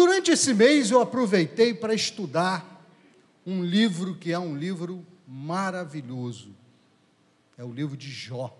[0.00, 2.82] durante esse mês eu aproveitei para estudar
[3.46, 6.56] um livro que é um livro maravilhoso.
[7.58, 8.58] É o livro de Jó.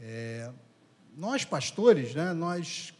[0.00, 0.50] É,
[1.14, 2.94] nós pastores, né, nós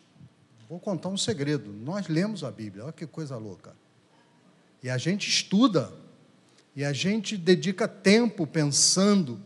[0.69, 1.72] vou contar um segredo.
[1.72, 3.75] Nós lemos a Bíblia, olha que coisa louca.
[4.83, 5.91] E a gente estuda,
[6.77, 9.41] e a gente dedica tempo pensando.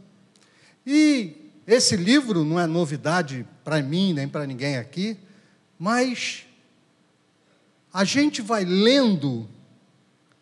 [0.84, 5.16] E esse livro não é novidade para mim, nem para ninguém aqui,
[5.78, 6.48] mas
[7.94, 9.48] a gente vai lendo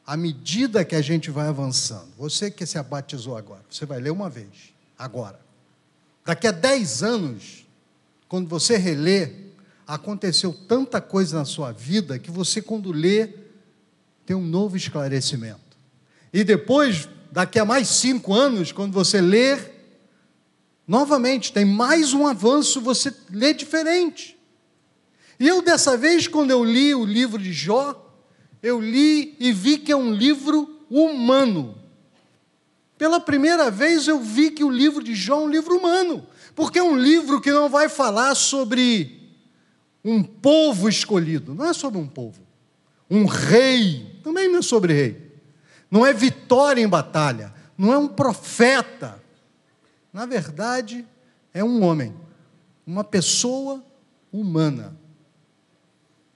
[0.06, 2.08] à medida que a gente vai avançando.
[2.16, 5.38] Você que se abatizou agora, você vai ler uma vez, agora.
[6.24, 7.66] Daqui a 10 anos,
[8.26, 9.32] quando você relê,
[9.86, 13.28] aconteceu tanta coisa na sua vida que você, quando lê,
[14.24, 15.76] tem um novo esclarecimento.
[16.32, 19.58] E depois, daqui a mais cinco anos, quando você lê,
[20.88, 24.38] novamente tem mais um avanço, você lê diferente.
[25.38, 28.12] E eu, dessa vez, quando eu li o livro de Jó,
[28.62, 31.74] eu li e vi que é um livro humano.
[32.96, 36.78] Pela primeira vez eu vi que o livro de Jó é um livro humano, porque
[36.78, 39.20] é um livro que não vai falar sobre
[40.04, 42.40] um povo escolhido, não é sobre um povo.
[43.10, 45.32] Um rei, também não é sobre rei.
[45.90, 49.20] Não é vitória em batalha, não é um profeta.
[50.12, 51.04] Na verdade,
[51.52, 52.14] é um homem,
[52.86, 53.84] uma pessoa
[54.32, 54.96] humana.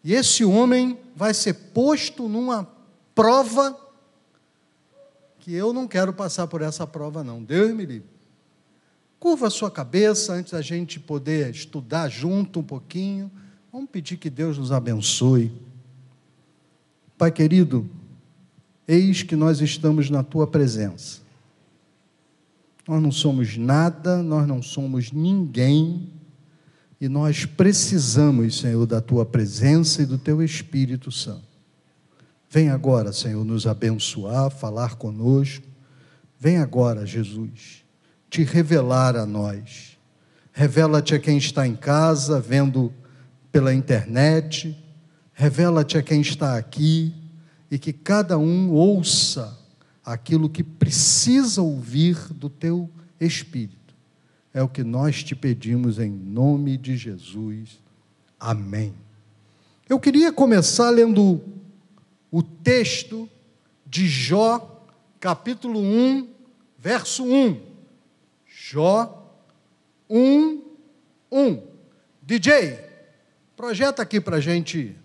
[0.07, 2.65] E esse homem vai ser posto numa
[3.13, 3.77] prova
[5.41, 7.43] que eu não quero passar por essa prova, não.
[7.43, 8.09] Deus me livre.
[9.19, 13.29] Curva a sua cabeça antes da gente poder estudar junto um pouquinho.
[13.73, 15.51] Vamos pedir que Deus nos abençoe.
[17.19, 17.91] Pai querido,
[18.87, 21.21] eis que nós estamos na tua presença.
[22.87, 26.09] Nós não somos nada, nós não somos ninguém,
[27.01, 31.45] e nós precisamos, Senhor, da tua presença e do teu Espírito Santo.
[32.49, 35.67] Vem agora, Senhor, nos abençoar, falar conosco.
[36.39, 37.85] Vem agora, Jesus,
[38.31, 39.99] te revelar a nós.
[40.53, 42.93] Revela-te a quem está em casa, vendo
[43.53, 44.77] pela internet.
[45.35, 47.15] Revela-te a quem está aqui
[47.71, 49.59] e que cada um ouça
[50.03, 52.89] aquilo que precisa ouvir do teu
[53.21, 53.76] Espírito.
[54.57, 57.79] É o que nós te pedimos em nome de Jesus.
[58.41, 58.95] Amém.
[59.87, 61.43] Eu queria começar lendo
[62.31, 63.29] o texto
[63.85, 64.83] de Jó,
[65.21, 66.27] capítulo 1,
[66.79, 67.61] verso 1.
[68.47, 69.31] Jó
[70.09, 70.63] 1,
[71.31, 71.63] 1.
[72.23, 72.81] DJ,
[73.55, 74.97] projeta aqui para a gente,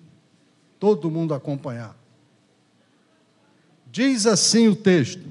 [0.80, 1.94] todo mundo acompanhar.
[3.92, 5.28] Diz assim o texto: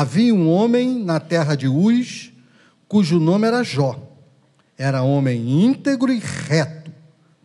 [0.00, 2.32] Havia um homem na terra de Uz,
[2.86, 4.00] cujo nome era Jó.
[4.76, 6.92] Era homem íntegro e reto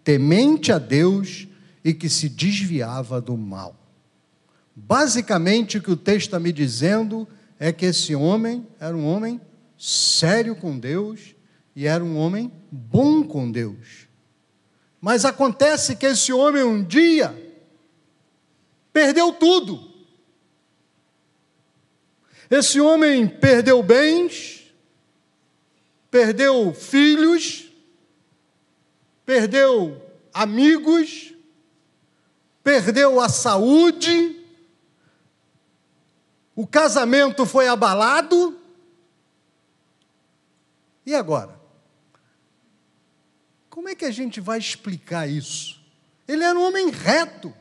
[0.04, 1.48] temente a Deus
[1.84, 3.76] e que se desviava do mal.
[4.76, 7.28] Basicamente, o que o texto está me dizendo
[7.60, 9.42] é que esse homem era um homem
[9.76, 11.34] sério com Deus
[11.76, 14.08] e era um homem bom com Deus.
[15.02, 17.36] Mas acontece que esse homem um dia
[18.94, 19.93] perdeu tudo.
[22.56, 24.72] Esse homem perdeu bens,
[26.12, 27.68] perdeu filhos,
[29.26, 30.00] perdeu
[30.32, 31.34] amigos,
[32.64, 34.40] perdeu a saúde,
[36.56, 38.56] o casamento foi abalado.
[41.08, 41.60] E agora?
[43.68, 45.82] Como é que a gente vai explicar isso?
[46.28, 47.52] Ele era um homem reto,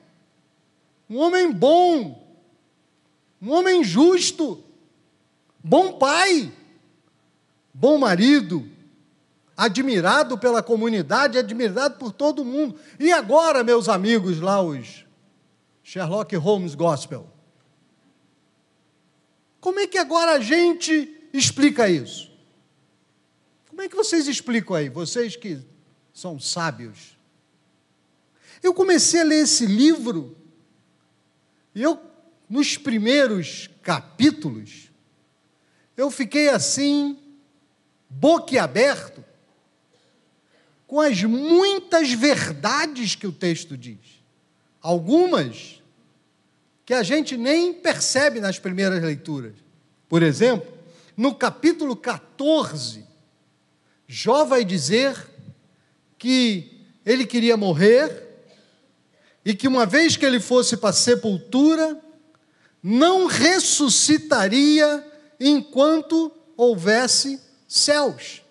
[1.09, 2.39] um homem bom,
[3.41, 4.63] um homem justo,
[5.63, 6.53] bom pai,
[7.73, 8.69] bom marido,
[9.57, 12.79] admirado pela comunidade, admirado por todo mundo.
[12.99, 15.05] E agora, meus amigos lá, os
[15.83, 17.29] Sherlock Holmes Gospel?
[19.61, 22.31] Como é que agora a gente explica isso?
[23.69, 25.61] Como é que vocês explicam aí, vocês que
[26.13, 27.17] são sábios?
[28.63, 30.37] Eu comecei a ler esse livro
[31.75, 31.99] e eu,
[32.49, 34.92] nos primeiros capítulos,
[35.97, 37.19] eu fiquei assim,
[38.09, 39.25] boquiaberto,
[40.87, 43.99] com as muitas verdades que o texto diz.
[44.81, 45.83] Algumas
[46.85, 49.55] que a gente nem percebe nas primeiras leituras.
[50.09, 50.71] Por exemplo,
[51.17, 53.07] no capítulo 14,
[54.07, 55.17] Jó vai dizer
[56.19, 58.29] que ele queria morrer
[59.45, 62.01] e que uma vez que ele fosse para a sepultura,
[62.83, 65.12] não ressuscitaria
[65.49, 68.43] enquanto houvesse céus.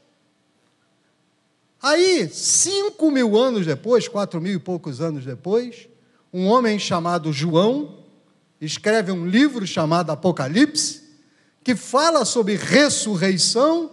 [1.81, 5.87] Aí, cinco mil anos depois, quatro mil e poucos anos depois,
[6.31, 7.99] um homem chamado João
[8.59, 11.01] escreve um livro chamado Apocalipse,
[11.63, 13.91] que fala sobre ressurreição,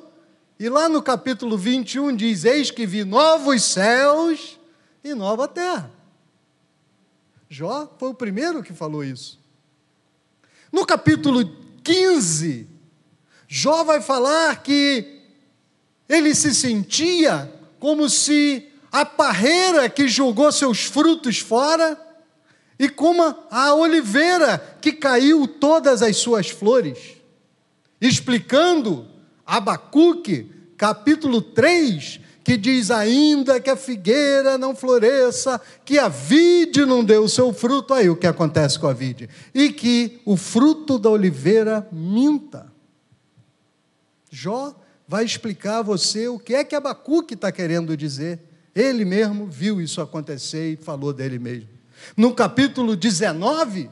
[0.58, 4.58] e lá no capítulo 21 diz: Eis que vi novos céus
[5.02, 5.90] e nova terra.
[7.48, 9.38] Jó foi o primeiro que falou isso.
[10.70, 11.50] No capítulo
[11.82, 12.68] 15,
[13.48, 15.22] Jó vai falar que
[16.06, 17.50] ele se sentia
[17.80, 21.98] como se a parreira que jogou seus frutos fora
[22.78, 27.16] e como a oliveira que caiu todas as suas flores.
[28.00, 29.08] Explicando
[29.46, 37.02] Abacuque, capítulo 3, que diz ainda que a figueira não floresça, que a vide não
[37.02, 39.28] dê o seu fruto, aí o que acontece com a vide?
[39.54, 42.77] E que o fruto da oliveira minta.
[44.30, 44.74] Jó
[45.06, 48.40] vai explicar a você o que é que Abacuque está querendo dizer.
[48.74, 51.68] Ele mesmo viu isso acontecer e falou dele mesmo.
[52.16, 53.90] No capítulo 19,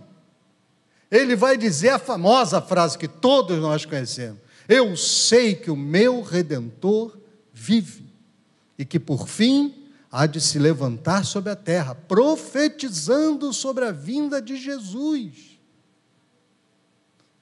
[1.10, 4.38] ele vai dizer a famosa frase que todos nós conhecemos:
[4.68, 7.16] Eu sei que o meu redentor
[7.52, 8.04] vive
[8.78, 14.40] e que por fim há de se levantar sobre a terra, profetizando sobre a vinda
[14.40, 15.58] de Jesus.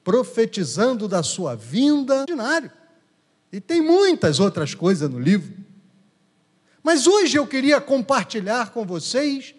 [0.02, 2.70] Profetizando da sua vinda ordinário.
[3.54, 5.54] E tem muitas outras coisas no livro.
[6.82, 9.54] Mas hoje eu queria compartilhar com vocês,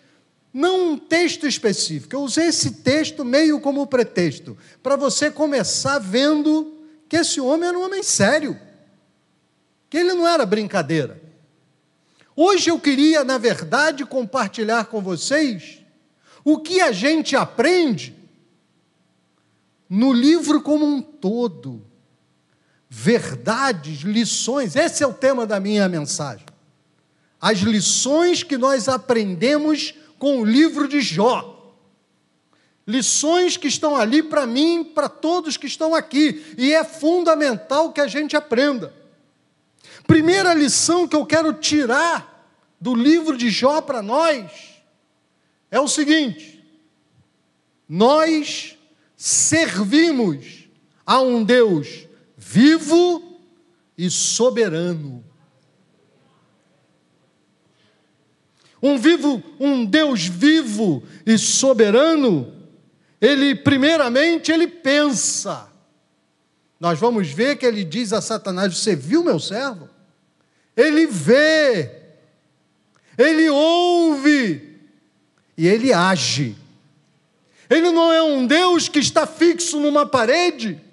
[0.54, 6.74] não um texto específico, eu usei esse texto meio como pretexto, para você começar vendo
[7.08, 8.60] que esse homem era um homem sério,
[9.90, 11.24] que ele não era brincadeira.
[12.36, 15.80] Hoje eu queria, na verdade, compartilhar com vocês
[16.44, 18.14] o que a gente aprende
[19.90, 21.95] no livro como um todo
[22.98, 24.74] verdades, lições.
[24.74, 26.46] Esse é o tema da minha mensagem.
[27.42, 31.76] As lições que nós aprendemos com o livro de Jó.
[32.88, 38.00] Lições que estão ali para mim, para todos que estão aqui, e é fundamental que
[38.00, 38.94] a gente aprenda.
[40.08, 42.48] Primeira lição que eu quero tirar
[42.80, 44.50] do livro de Jó para nós
[45.70, 46.64] é o seguinte:
[47.90, 48.78] nós
[49.18, 50.70] servimos
[51.06, 52.05] a um Deus
[52.48, 53.42] vivo
[53.98, 55.26] e soberano.
[58.82, 62.54] Um vivo, um Deus vivo e soberano,
[63.20, 65.68] ele primeiramente ele pensa.
[66.80, 69.90] Nós vamos ver que ele diz a Satanás: "Você viu meu servo?"
[70.78, 72.04] Ele vê.
[73.18, 74.78] Ele ouve
[75.58, 76.56] e ele age.
[77.68, 80.85] Ele não é um Deus que está fixo numa parede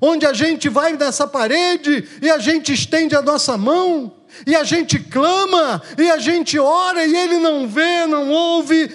[0.00, 4.12] onde a gente vai nessa parede e a gente estende a nossa mão,
[4.46, 8.90] e a gente clama, e a gente ora, e ele não vê, não ouve.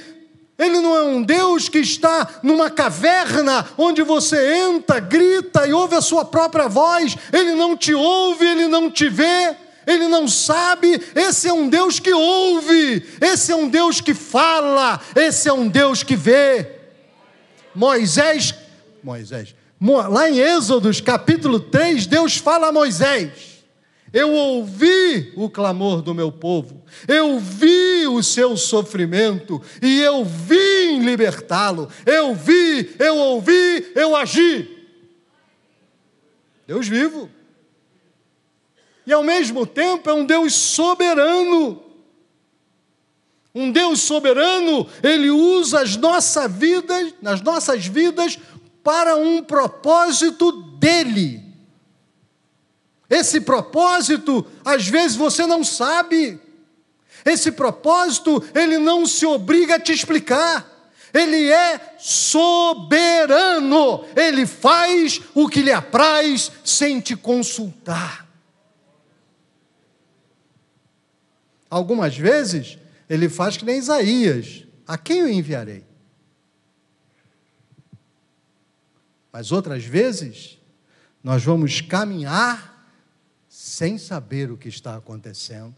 [0.57, 5.95] Ele não é um Deus que está numa caverna onde você entra, grita e ouve
[5.95, 7.18] a sua própria voz.
[7.33, 9.56] Ele não te ouve, ele não te vê,
[9.88, 11.01] ele não sabe.
[11.15, 15.68] Esse é um Deus que ouve, esse é um Deus que fala, esse é um
[15.68, 16.75] Deus que vê.
[17.74, 18.54] Moisés,
[19.04, 23.63] Moisés, Lá em Êxodos capítulo 3, Deus fala a Moisés:
[24.13, 31.00] Eu ouvi o clamor do meu povo, eu vi o seu sofrimento e eu vim
[31.00, 31.90] libertá-lo.
[32.06, 34.69] Eu vi, eu ouvi, eu agi.
[36.68, 37.28] Deus vivo.
[39.07, 41.92] E ao mesmo tempo é um Deus soberano.
[43.54, 48.40] Um Deus soberano, ele usa as nossas vidas, nas nossas vidas,
[48.83, 51.44] para um propósito dele.
[53.09, 56.40] Esse propósito, às vezes você não sabe.
[57.26, 60.66] Esse propósito, ele não se obriga a te explicar.
[61.14, 62.85] Ele é soberano.
[64.16, 68.26] Ele faz o que lhe apraz sem te consultar.
[71.69, 72.78] Algumas vezes,
[73.09, 75.91] ele faz que nem Isaías: A quem eu enviarei?
[79.31, 80.57] Mas outras vezes,
[81.23, 82.71] nós vamos caminhar
[83.47, 85.76] sem saber o que está acontecendo.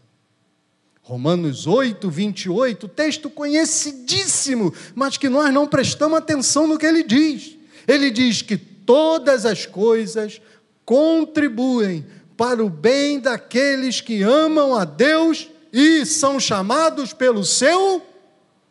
[1.02, 7.58] Romanos 8, 28, texto conhecidíssimo, mas que nós não prestamos atenção no que ele diz.
[7.86, 10.40] Ele diz que todas as coisas
[10.84, 12.06] contribuem
[12.36, 18.02] para o bem daqueles que amam a Deus e são chamados pelo seu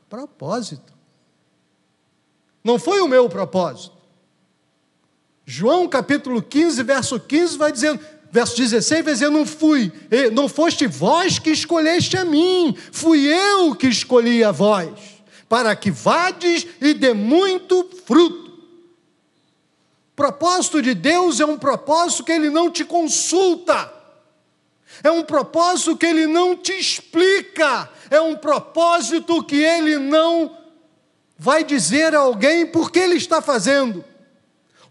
[0.10, 0.94] propósito.
[2.64, 3.93] Não foi o meu propósito.
[5.46, 8.00] João capítulo 15, verso 15 vai dizendo:
[8.34, 9.92] Verso 16 vai dizer: Não fui,
[10.34, 14.90] não foste vós que escolheste a mim, fui eu que escolhi a vós,
[15.48, 18.54] para que vades e dê muito fruto.
[20.16, 23.94] Propósito de Deus é um propósito que Ele não te consulta,
[25.04, 30.58] é um propósito que Ele não te explica, é um propósito que Ele não
[31.38, 34.04] vai dizer a alguém por que Ele está fazendo.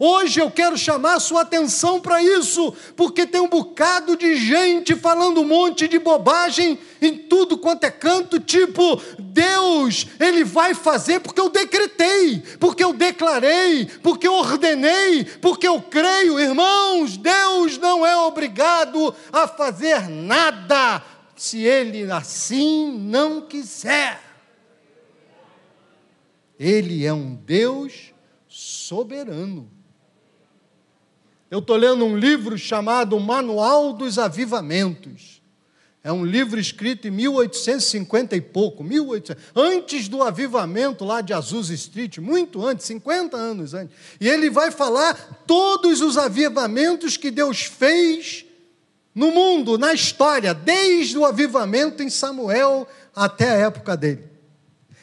[0.05, 5.43] Hoje eu quero chamar sua atenção para isso, porque tem um bocado de gente falando
[5.43, 11.41] um monte de bobagem em tudo quanto é canto, tipo, Deus, Ele vai fazer porque
[11.41, 16.41] eu decretei, porque eu declarei, porque eu ordenei, porque eu creio.
[16.41, 21.01] Irmãos, Deus não é obrigado a fazer nada
[21.37, 24.21] se Ele assim não quiser.
[26.59, 28.13] Ele é um Deus
[28.49, 29.82] soberano.
[31.53, 35.43] Eu estou lendo um livro chamado Manual dos Avivamentos.
[36.03, 41.75] É um livro escrito em 1850 e pouco, 1800, antes do avivamento lá de Azusa
[41.75, 43.95] Street, muito antes, 50 anos antes.
[44.19, 48.47] E ele vai falar todos os avivamentos que Deus fez
[49.15, 54.25] no mundo, na história, desde o avivamento em Samuel até a época dele.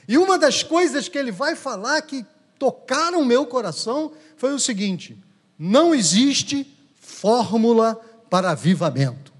[0.07, 2.25] E uma das coisas que ele vai falar que
[2.57, 5.15] tocaram o meu coração foi o seguinte:
[5.59, 6.65] não existe
[7.01, 7.99] fórmula
[8.29, 9.33] para avivamento.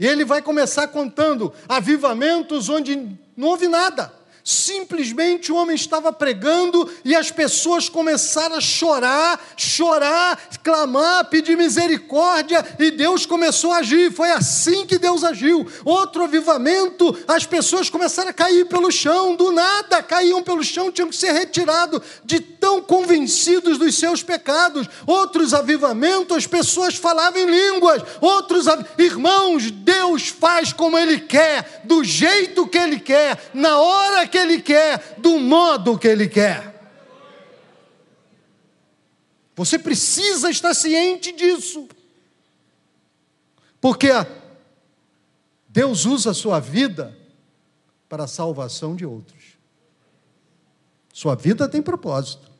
[0.00, 4.12] Ele vai começar contando avivamentos onde não houve nada.
[4.48, 12.64] Simplesmente o homem estava pregando e as pessoas começaram a chorar, chorar, clamar, pedir misericórdia
[12.78, 14.12] e Deus começou a agir.
[14.12, 15.66] Foi assim que Deus agiu.
[15.84, 21.08] Outro avivamento, as pessoas começaram a cair pelo chão, do nada caíam pelo chão, tinham
[21.08, 24.88] que ser retirados de tão convencidos dos seus pecados.
[25.08, 28.00] Outros avivamentos, as pessoas falavam em línguas.
[28.20, 34.35] Outros irmãos, Deus faz como Ele quer, do jeito que Ele quer, na hora que
[34.36, 36.74] que Ele quer, do modo que Ele quer.
[39.54, 41.88] Você precisa estar ciente disso.
[43.80, 44.10] Porque
[45.66, 47.16] Deus usa a sua vida
[48.08, 49.56] para a salvação de outros.
[51.12, 52.50] Sua vida tem propósito.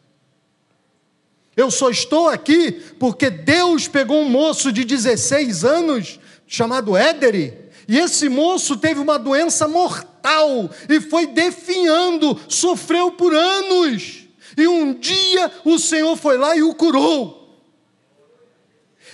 [1.54, 7.98] Eu só estou aqui porque Deus pegou um moço de 16 anos, chamado Éderi, e
[7.98, 14.24] esse moço teve uma doença mortal e foi definhando, sofreu por anos.
[14.56, 17.36] E um dia o Senhor foi lá e o curou.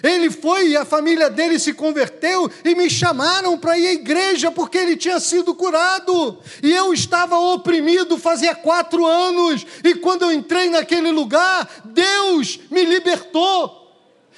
[0.02, 4.50] Ele foi e a família dele se converteu e me chamaram para ir à igreja
[4.50, 6.38] porque ele tinha sido curado.
[6.62, 9.64] E eu estava oprimido fazia quatro anos.
[9.84, 13.81] E quando eu entrei naquele lugar, Deus me libertou.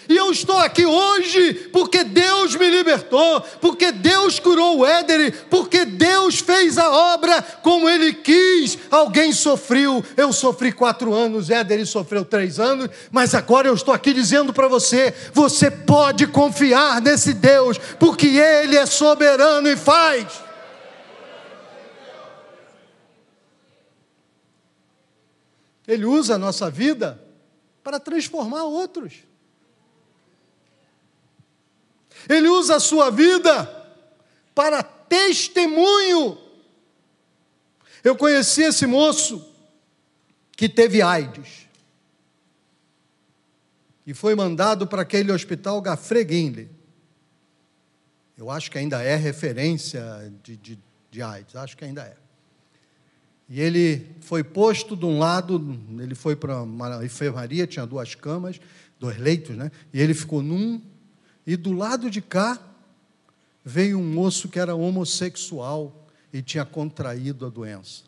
[0.08, 5.84] E eu estou aqui hoje porque Deus me libertou, porque Deus curou o Éder, porque
[5.84, 8.78] Deus fez a obra como Ele quis.
[8.90, 14.12] Alguém sofreu, eu sofri quatro anos, Éder sofreu três anos, mas agora eu estou aqui
[14.12, 20.26] dizendo para você: você pode confiar nesse Deus, porque Ele é soberano e faz.
[25.86, 27.22] Ele usa a nossa vida
[27.82, 29.12] para transformar outros.
[32.28, 33.64] Ele usa a sua vida
[34.54, 36.38] para testemunho.
[38.02, 39.44] Eu conheci esse moço
[40.52, 41.64] que teve AIDS
[44.06, 46.70] e foi mandado para aquele hospital Gafreguinle.
[48.36, 50.02] Eu acho que ainda é referência
[50.42, 50.78] de, de,
[51.10, 52.16] de AIDS, acho que ainda é.
[53.48, 58.60] E ele foi posto de um lado, ele foi para uma enfermaria, tinha duas camas,
[58.98, 59.70] dois leitos, né?
[59.92, 60.80] E ele ficou num
[61.46, 62.58] e do lado de cá
[63.64, 68.04] veio um moço que era homossexual e tinha contraído a doença.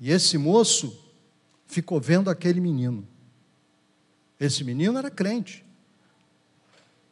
[0.00, 0.96] E esse moço
[1.66, 3.06] ficou vendo aquele menino.
[4.38, 5.64] Esse menino era crente.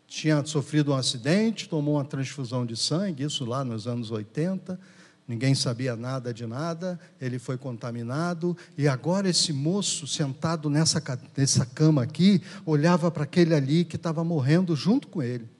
[0.07, 4.79] Tinha sofrido um acidente, tomou uma transfusão de sangue, isso lá nos anos 80
[5.27, 11.03] ninguém sabia nada de nada, ele foi contaminado, e agora esse moço sentado nessa,
[11.37, 15.56] nessa cama aqui, olhava para aquele ali que estava morrendo junto com ele.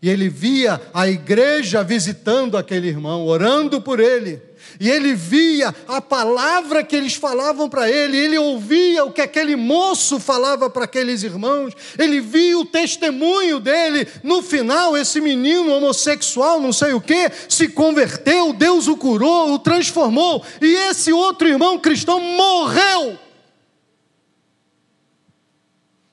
[0.00, 4.42] E ele via a igreja visitando aquele irmão, orando por ele.
[4.78, 9.56] E ele via a palavra que eles falavam para ele, ele ouvia o que aquele
[9.56, 14.06] moço falava para aqueles irmãos, ele via o testemunho dele.
[14.22, 19.58] No final, esse menino homossexual, não sei o que, se converteu, Deus o curou, o
[19.58, 23.18] transformou, e esse outro irmão cristão morreu.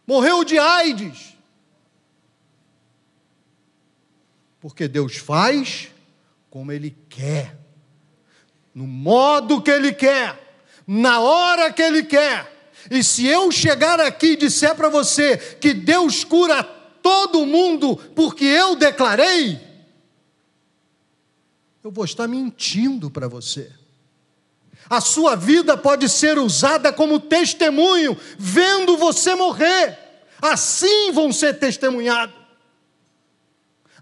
[0.07, 1.32] Morreu de AIDS
[4.63, 5.89] Porque Deus faz
[6.49, 7.53] como Ele quer,
[8.73, 10.41] no modo que Ele quer,
[10.87, 12.71] na hora que Ele quer.
[12.89, 18.45] E se eu chegar aqui e disser para você que Deus cura todo mundo porque
[18.45, 19.59] eu declarei,
[21.83, 23.69] eu vou estar mentindo para você.
[24.89, 29.99] A sua vida pode ser usada como testemunho, vendo você morrer.
[30.41, 32.42] Assim vão ser testemunhados.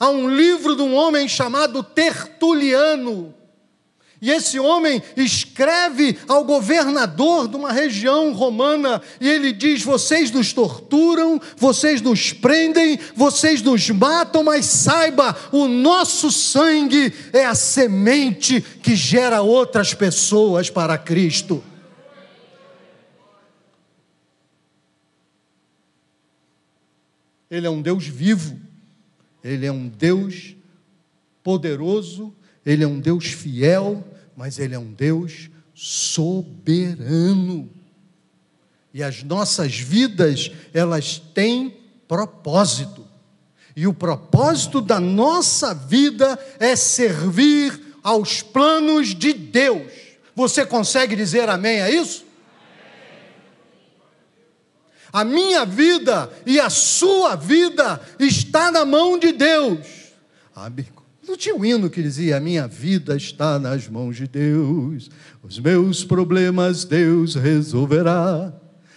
[0.02, 3.36] Há um livro de um homem chamado Tertuliano,
[4.20, 10.54] e esse homem escreve ao governador de uma região romana e ele diz: Vocês nos
[10.54, 18.60] torturam, vocês nos prendem, vocês nos matam, mas saiba, o nosso sangue é a semente
[18.60, 21.64] que gera outras pessoas para Cristo.
[27.52, 28.71] Ele é um Deus vivo,
[29.44, 30.56] ele é um Deus
[31.44, 32.34] poderoso,
[32.66, 34.04] ele é um Deus fiel,
[34.36, 37.70] mas Ele é um Deus soberano.
[38.94, 43.06] E as nossas vidas, elas têm propósito.
[43.76, 49.92] E o propósito da nossa vida é servir aos planos de Deus.
[50.36, 52.26] Você consegue dizer amém a isso?
[55.12, 59.80] A minha vida e a sua vida está na mão de Deus.
[60.56, 60.88] Amém.
[61.28, 65.10] Não tinha um hino que dizia: A minha vida está nas mãos de Deus,
[65.44, 68.54] os meus problemas Deus resolverá.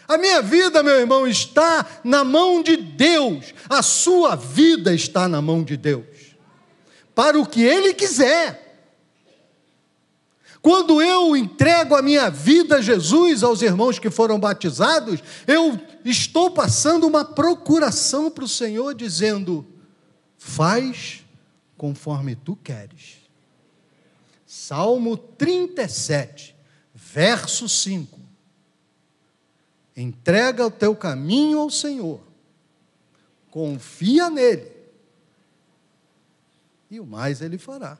[0.06, 5.40] A minha vida, meu irmão, está na mão de Deus, a sua vida está na
[5.40, 6.04] mão de Deus,
[7.14, 8.63] para o que Ele quiser.
[10.64, 16.52] Quando eu entrego a minha vida a Jesus, aos irmãos que foram batizados, eu estou
[16.52, 19.66] passando uma procuração para o Senhor, dizendo:
[20.38, 21.22] faz
[21.76, 23.18] conforme tu queres.
[24.46, 26.56] Salmo 37,
[26.94, 28.18] verso 5.
[29.94, 32.22] Entrega o teu caminho ao Senhor,
[33.50, 34.72] confia nele,
[36.90, 37.98] e o mais ele fará.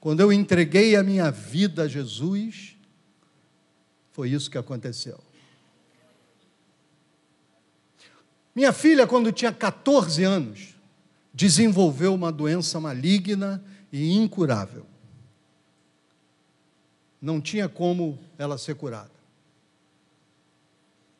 [0.00, 2.76] Quando eu entreguei a minha vida a Jesus,
[4.12, 5.18] foi isso que aconteceu.
[8.54, 10.74] Minha filha, quando tinha 14 anos,
[11.32, 14.84] desenvolveu uma doença maligna e incurável.
[17.20, 19.18] Não tinha como ela ser curada.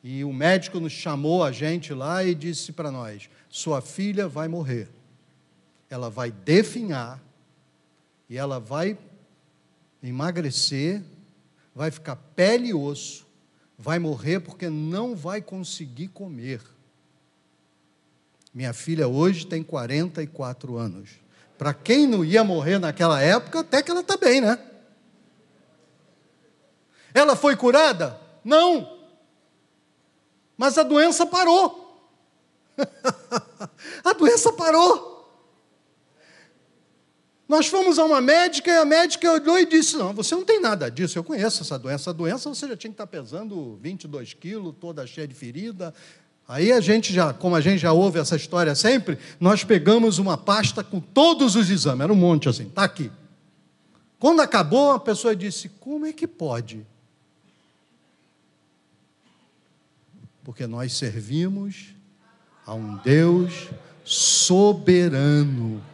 [0.03, 4.49] E o médico nos chamou a gente lá e disse para nós: sua filha vai
[4.49, 4.88] morrer.
[5.91, 7.21] Ela vai definhar
[8.29, 8.99] e ela vai
[10.03, 11.03] emagrecer,
[11.75, 13.27] vai ficar pele e osso,
[13.77, 16.61] vai morrer porque não vai conseguir comer.
[18.53, 21.11] Minha filha hoje tem 44 anos.
[21.57, 24.59] Para quem não ia morrer naquela época, até que ela está bem, né?
[27.12, 28.21] Ela foi curada?
[28.45, 28.99] Não.
[30.57, 32.11] Mas a doença parou.
[34.05, 35.17] a doença parou.
[37.48, 40.61] Nós fomos a uma médica e a médica olhou e disse: Não, você não tem
[40.61, 42.02] nada disso, eu conheço essa doença.
[42.02, 45.94] Essa doença você já tinha que estar pesando 22 quilos, toda cheia de ferida,
[46.48, 50.38] Aí a gente já, como a gente já ouve essa história sempre, nós pegamos uma
[50.38, 53.12] pasta com todos os exames, era um monte assim, está aqui.
[54.18, 56.87] Quando acabou, a pessoa disse: Como é que pode?
[60.42, 61.88] Porque nós servimos
[62.64, 63.68] a um Deus
[64.02, 65.84] soberano.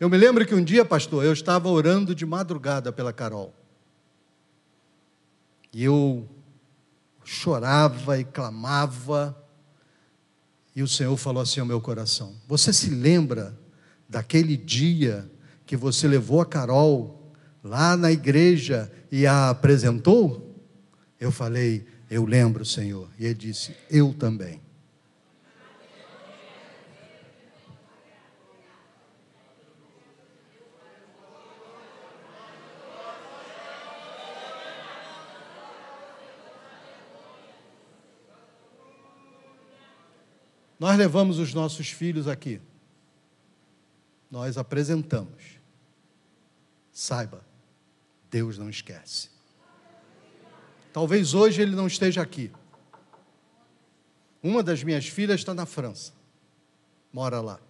[0.00, 3.52] Eu me lembro que um dia, pastor, eu estava orando de madrugada pela Carol.
[5.72, 6.28] E eu
[7.24, 9.36] chorava e clamava,
[10.74, 13.58] e o Senhor falou assim ao meu coração: Você se lembra
[14.08, 15.28] daquele dia
[15.66, 17.32] que você levou a Carol
[17.62, 20.56] lá na igreja e a apresentou?
[21.18, 23.08] Eu falei: Eu lembro, Senhor.
[23.18, 24.60] E ele disse: Eu também.
[40.78, 42.60] Nós levamos os nossos filhos aqui.
[44.30, 45.58] Nós apresentamos.
[46.92, 47.44] Saiba,
[48.30, 49.30] Deus não esquece.
[50.92, 52.52] Talvez hoje ele não esteja aqui.
[54.42, 56.12] Uma das minhas filhas está na França,
[57.12, 57.60] mora lá.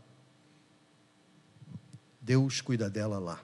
[2.20, 3.42] Deus cuida dela lá.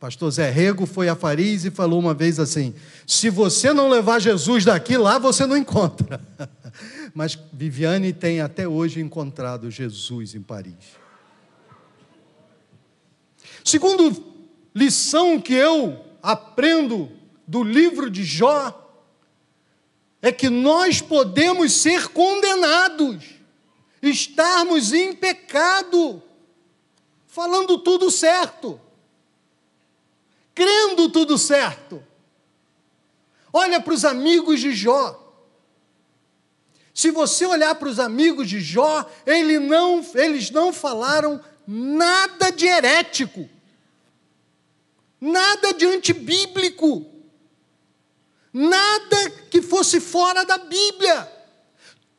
[0.00, 2.74] Pastor Zé Rego foi a Fariz e falou uma vez assim:
[3.06, 6.18] se você não levar Jesus daqui lá, você não encontra.
[7.12, 10.98] Mas Viviane tem até hoje encontrado Jesus em Paris.
[13.62, 14.24] Segundo
[14.74, 17.12] lição que eu aprendo
[17.46, 18.74] do livro de Jó,
[20.22, 23.34] é que nós podemos ser condenados,
[24.00, 26.22] estarmos em pecado,
[27.26, 28.80] falando tudo certo,
[30.60, 32.04] crendo tudo certo.
[33.50, 35.16] Olha para os amigos de Jó.
[36.92, 42.66] Se você olhar para os amigos de Jó, ele não, eles não falaram nada de
[42.66, 43.48] herético,
[45.18, 47.06] nada de antibíblico,
[48.52, 51.26] nada que fosse fora da Bíblia.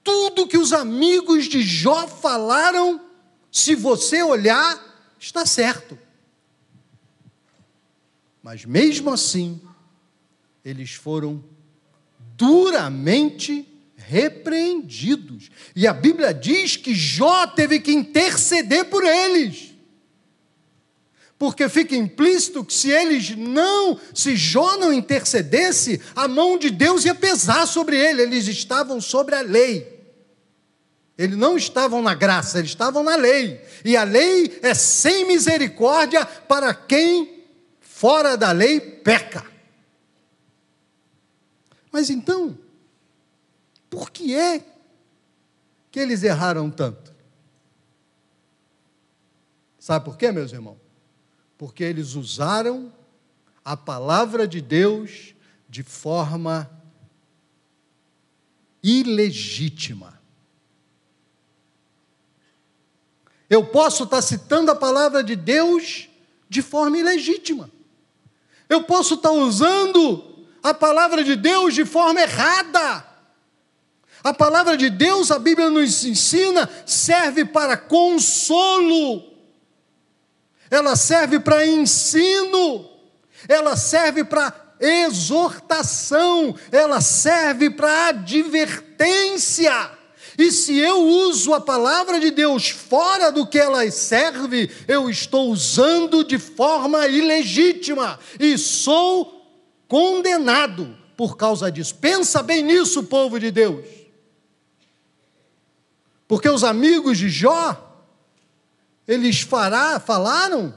[0.04, 2.99] Tudo que os amigos de Jó falaram,
[3.51, 4.84] se você olhar,
[5.19, 5.95] está certo.
[8.41, 9.62] Mas mesmo assim,
[10.65, 11.43] eles foram
[12.36, 15.51] duramente repreendidos.
[15.75, 19.71] E a Bíblia diz que Jó teve que interceder por eles.
[21.38, 27.06] Porque fica implícito que se eles não, se Jó não intercedesse, a mão de Deus
[27.06, 29.99] ia pesar sobre ele, eles estavam sobre a lei.
[31.17, 33.62] Eles não estavam na graça, eles estavam na lei.
[33.86, 37.40] E a lei é sem misericórdia para quem
[38.01, 39.45] fora da lei peca.
[41.91, 42.57] Mas então,
[43.91, 44.65] por que é
[45.91, 47.13] que eles erraram tanto?
[49.77, 50.79] Sabe por quê, meus irmãos?
[51.59, 52.91] Porque eles usaram
[53.63, 55.35] a palavra de Deus
[55.69, 56.67] de forma
[58.81, 60.19] ilegítima.
[63.47, 66.09] Eu posso estar citando a palavra de Deus
[66.49, 67.69] de forma ilegítima.
[68.71, 73.05] Eu posso estar usando a palavra de Deus de forma errada.
[74.23, 79.23] A palavra de Deus, a Bíblia nos ensina, serve para consolo,
[80.69, 82.89] ela serve para ensino,
[83.45, 89.91] ela serve para exortação, ela serve para advertência.
[90.41, 95.51] E se eu uso a palavra de Deus fora do que ela serve, eu estou
[95.51, 99.39] usando de forma ilegítima e sou
[99.88, 101.93] condenado por causa disso.
[101.93, 103.86] Pensa bem nisso, povo de Deus.
[106.27, 108.04] Porque os amigos de Jó,
[109.08, 110.75] eles fará, falaram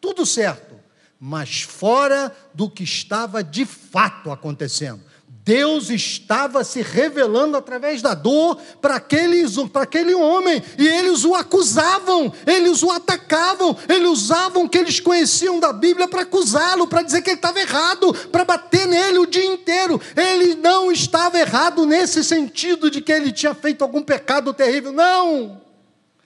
[0.00, 0.76] tudo certo,
[1.18, 5.02] mas fora do que estava de fato acontecendo.
[5.44, 12.80] Deus estava se revelando através da dor para aquele homem, e eles o acusavam, eles
[12.82, 17.30] o atacavam, eles usavam o que eles conheciam da Bíblia para acusá-lo, para dizer que
[17.30, 20.00] ele estava errado, para bater nele o dia inteiro.
[20.16, 25.60] Ele não estava errado nesse sentido de que ele tinha feito algum pecado terrível, não.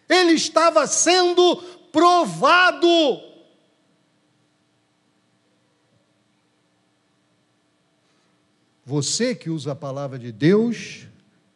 [0.09, 1.57] Ele estava sendo
[1.91, 2.89] provado
[8.87, 11.09] Você que usa a palavra de Deus,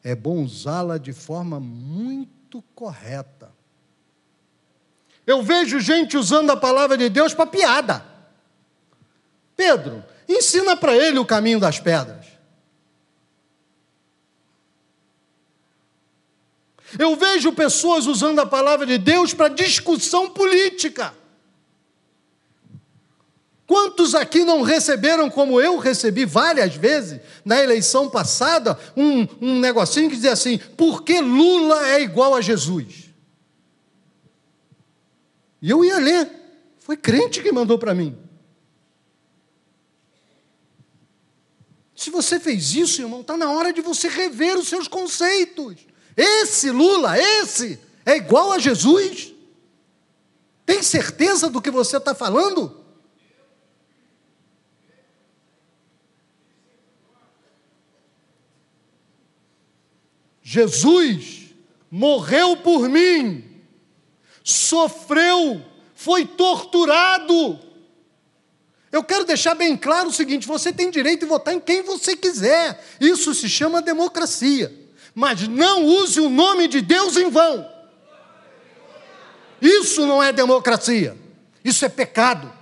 [0.03, 3.53] é bom usá-la de forma muito correta.
[5.25, 8.05] Eu vejo gente usando a palavra de Deus para piada.
[9.55, 12.27] Pedro, ensina para ele o caminho das pedras.
[16.99, 21.15] Eu vejo pessoas usando a palavra de Deus para discussão política.
[23.71, 30.11] Quantos aqui não receberam, como eu recebi várias vezes, na eleição passada, um, um negocinho
[30.11, 33.11] que dizia assim: por que Lula é igual a Jesus?
[35.63, 36.29] E eu ia ler,
[36.81, 38.19] foi crente que mandou para mim.
[41.95, 45.77] Se você fez isso, irmão, está na hora de você rever os seus conceitos.
[46.17, 49.33] Esse Lula, esse, é igual a Jesus?
[50.67, 52.80] Tem certeza do que você está falando?
[60.53, 61.55] Jesus
[61.89, 63.45] morreu por mim,
[64.43, 67.61] sofreu, foi torturado.
[68.91, 72.17] Eu quero deixar bem claro o seguinte: você tem direito de votar em quem você
[72.17, 74.77] quiser, isso se chama democracia,
[75.15, 77.65] mas não use o nome de Deus em vão.
[79.63, 81.17] Isso não é democracia,
[81.65, 82.53] isso é pecado.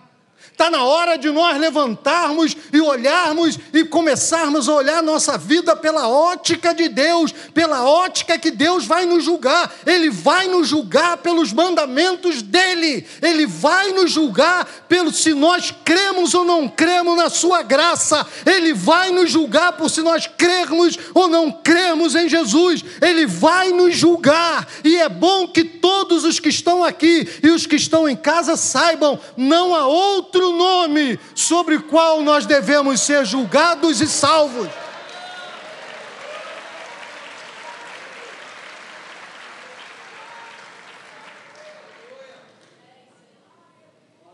[0.59, 6.09] Está na hora de nós levantarmos e olharmos e começarmos a olhar nossa vida pela
[6.09, 9.73] ótica de Deus, pela ótica que Deus vai nos julgar.
[9.87, 13.07] Ele vai nos julgar pelos mandamentos dele.
[13.23, 18.27] Ele vai nos julgar pelo se nós cremos ou não cremos na sua graça.
[18.45, 22.85] Ele vai nos julgar por se nós crermos ou não cremos em Jesus.
[23.01, 24.67] Ele vai nos julgar.
[24.83, 28.57] E é bom que todos os que estão aqui e os que estão em casa
[28.57, 34.69] saibam, não há outro nome sobre o qual nós devemos ser julgados e salvos.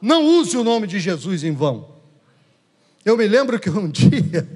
[0.05, 1.95] Não use o nome de Jesus em vão.
[3.05, 4.47] Eu me lembro que um dia,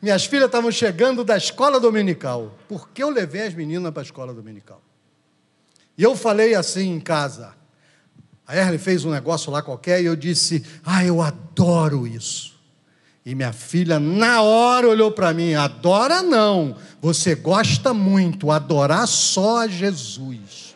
[0.00, 4.32] minhas filhas estavam chegando da escola dominical, porque eu levei as meninas para a escola
[4.32, 4.80] dominical.
[5.96, 7.57] E eu falei assim em casa:
[8.48, 12.56] a Erle fez um negócio lá qualquer e eu disse: Ah, eu adoro isso.
[13.22, 19.58] E minha filha, na hora, olhou para mim: Adora não, você gosta muito, adorar só
[19.58, 20.74] a Jesus.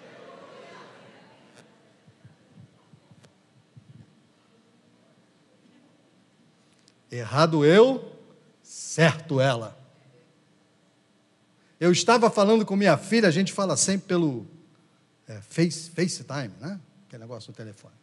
[7.10, 8.12] Errado eu,
[8.62, 9.78] certo ela.
[11.80, 14.46] Eu estava falando com minha filha, a gente fala sempre pelo
[15.26, 16.78] é, face, FaceTime, né?
[17.12, 17.94] Aquele negócio no telefone.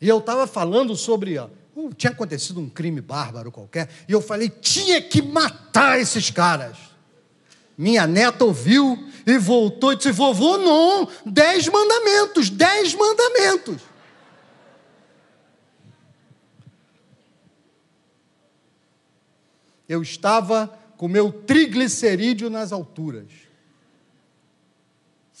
[0.00, 1.36] E eu estava falando sobre.
[1.36, 6.30] Ó, uh, tinha acontecido um crime bárbaro qualquer, e eu falei: tinha que matar esses
[6.30, 6.78] caras.
[7.76, 13.82] Minha neta ouviu e voltou e disse: vovô, não, dez mandamentos, dez mandamentos.
[19.88, 23.49] Eu estava com meu triglicerídeo nas alturas.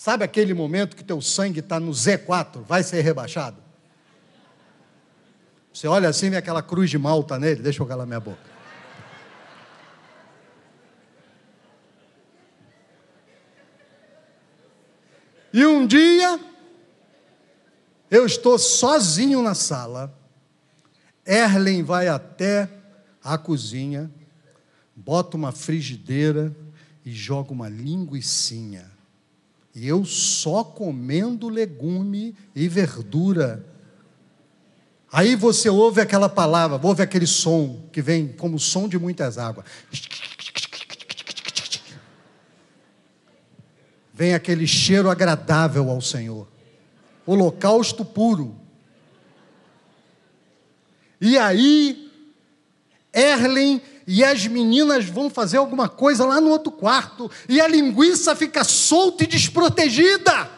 [0.02, 3.62] Sabe aquele momento que teu sangue está no Z4, vai ser rebaixado?
[5.70, 8.40] Você olha assim, vê aquela cruz de malta nele, deixa eu calar minha boca.
[15.52, 16.40] E um dia,
[18.10, 20.18] eu estou sozinho na sala,
[21.26, 22.70] Erlen vai até
[23.22, 24.10] a cozinha,
[24.96, 26.56] bota uma frigideira
[27.04, 28.98] e joga uma linguiçinha
[29.74, 33.64] e eu só comendo legume e verdura.
[35.12, 39.38] Aí você ouve aquela palavra, ouve aquele som que vem como o som de muitas
[39.38, 39.66] águas.
[44.12, 46.46] Vem aquele cheiro agradável ao Senhor.
[47.24, 48.56] Holocausto puro.
[51.20, 52.10] E aí,
[53.12, 53.80] Erlen
[54.12, 58.64] e as meninas vão fazer alguma coisa lá no outro quarto, e a linguiça fica
[58.64, 60.50] solta e desprotegida.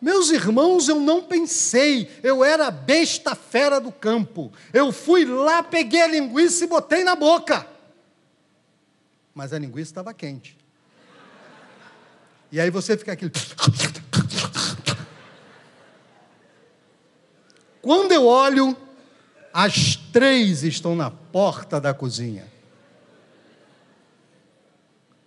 [0.00, 4.52] Meus irmãos, eu não pensei, eu era besta fera do campo.
[4.72, 7.66] Eu fui lá, peguei a linguiça e botei na boca.
[9.34, 10.56] Mas a linguiça estava quente.
[12.52, 13.32] E aí você fica aquele.
[17.82, 18.83] Quando eu olho,
[19.56, 22.44] as três estão na porta da cozinha.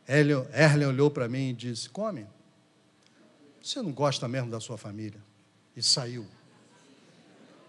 [0.06, 2.28] Erlen olhou para mim e disse: Come.
[3.64, 5.22] Você não gosta mesmo da sua família?
[5.78, 6.26] E saiu.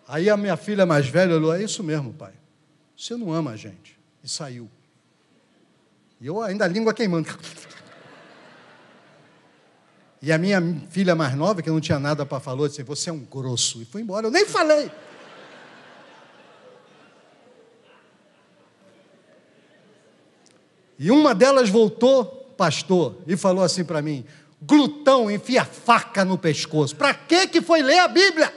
[0.08, 2.32] Aí a minha filha mais velha olhou: É isso mesmo, pai.
[2.96, 3.96] Você não ama a gente.
[4.24, 4.68] E saiu.
[6.20, 7.28] E eu ainda a língua queimando.
[10.20, 13.12] E a minha filha mais nova, que não tinha nada para falar, disse: Você é
[13.12, 13.80] um grosso.
[13.80, 14.26] E foi embora.
[14.26, 14.90] Eu nem falei.
[20.98, 24.24] E uma delas voltou, pastor, e falou assim para mim:
[24.60, 26.96] glutão, enfia faca no pescoço.
[26.96, 28.52] Para que que foi ler a Bíblia?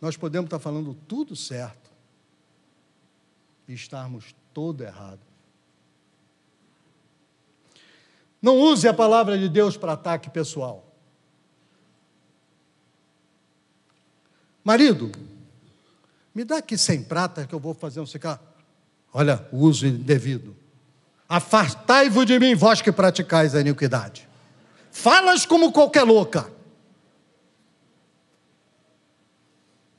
[0.00, 1.90] Nós podemos estar falando tudo certo
[3.68, 5.20] e estarmos todo errado.
[8.40, 10.86] Não use a palavra de Deus para ataque pessoal.
[14.64, 15.12] Marido,
[16.40, 18.40] me dá aqui sem prata que eu vou fazer um cigarro.
[19.12, 20.56] Olha, o uso indevido.
[21.28, 24.26] Afastai-vos de mim, vós que praticais a iniquidade.
[24.90, 26.50] Falas como qualquer louca.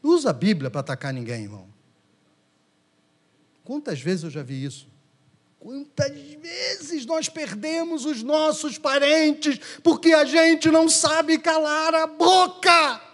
[0.02, 1.68] Não usa a Bíblia para atacar ninguém, irmão.
[3.64, 4.88] Quantas vezes eu já vi isso?
[5.60, 13.11] Quantas vezes nós perdemos os nossos parentes porque a gente não sabe calar a boca?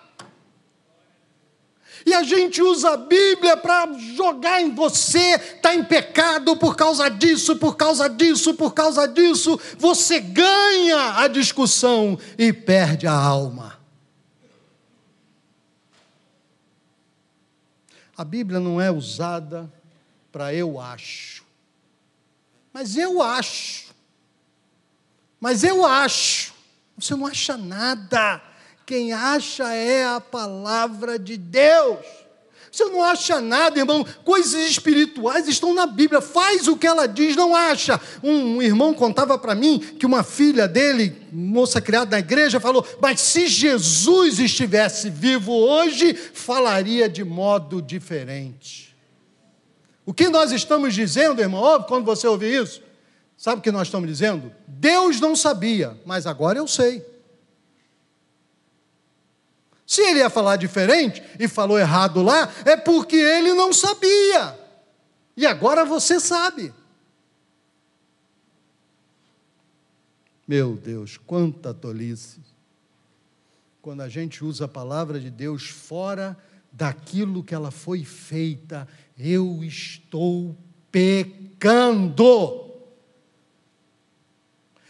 [2.06, 7.10] E a gente usa a Bíblia para jogar em você, está em pecado por causa
[7.10, 9.60] disso, por causa disso, por causa disso.
[9.78, 13.78] Você ganha a discussão e perde a alma.
[18.18, 19.72] A Bíblia não é usada
[20.32, 21.46] para eu acho.
[22.74, 23.94] Mas eu acho.
[25.40, 26.54] Mas eu acho.
[26.98, 28.42] Você não acha nada.
[28.88, 32.00] Quem acha é a palavra de Deus.
[32.72, 34.06] Você não acha nada, irmão.
[34.24, 36.22] Coisas espirituais estão na Bíblia.
[36.22, 38.00] Faz o que ela diz, não acha.
[38.24, 43.20] Um irmão contava para mim que uma filha dele, moça criada na igreja, falou: Mas
[43.20, 48.96] se Jesus estivesse vivo hoje, falaria de modo diferente.
[50.06, 52.82] O que nós estamos dizendo, irmão, óbvio, quando você ouvir isso,
[53.36, 54.50] sabe o que nós estamos dizendo?
[54.66, 57.17] Deus não sabia, mas agora eu sei.
[59.88, 64.60] Se ele ia falar diferente e falou errado lá, é porque ele não sabia.
[65.38, 66.74] E agora você sabe.
[70.46, 72.42] Meu Deus, quanta tolice.
[73.82, 76.38] Quando a gente usa a palavra de Deus fora
[76.70, 78.86] daquilo que ela foi feita,
[79.18, 80.54] eu estou
[80.92, 82.66] pecando.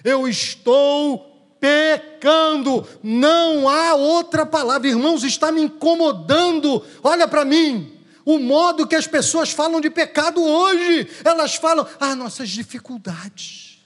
[0.03, 1.26] Eu estou
[1.59, 2.87] pecando.
[3.03, 4.87] Não há outra palavra.
[4.87, 6.83] Irmãos, está me incomodando.
[7.03, 7.93] Olha para mim.
[8.25, 13.79] O modo que as pessoas falam de pecado hoje, elas falam as ah, nossas dificuldades,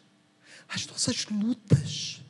[0.68, 2.22] as nossas lutas,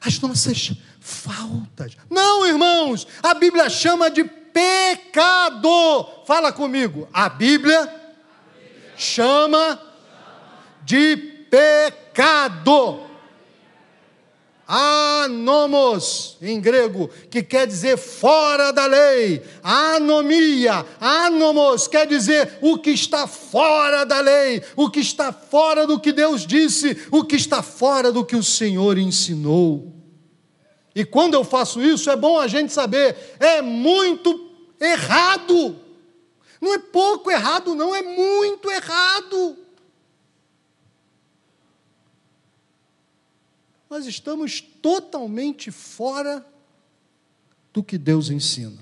[0.00, 1.98] as nossas faltas.
[2.08, 5.68] Não, irmãos, a Bíblia chama de pecado.
[6.26, 7.06] Fala comigo.
[7.12, 7.94] A Bíblia
[8.96, 9.78] chama
[10.82, 11.14] de
[11.50, 13.09] pecado
[14.72, 22.90] anomos, em grego, que quer dizer fora da lei, anomia, anomos, quer dizer o que
[22.90, 27.64] está fora da lei, o que está fora do que Deus disse, o que está
[27.64, 29.92] fora do que o Senhor ensinou.
[30.94, 35.80] E quando eu faço isso, é bom a gente saber, é muito errado.
[36.60, 39.56] Não é pouco errado, não, é muito errado.
[43.90, 46.46] Nós estamos totalmente fora
[47.72, 48.78] do que Deus ensina.